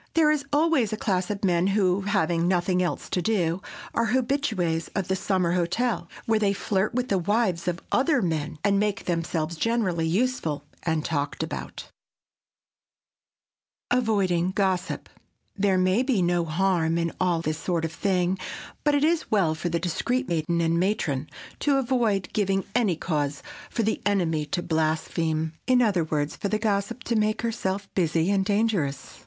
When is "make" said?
8.79-9.05, 27.15-27.43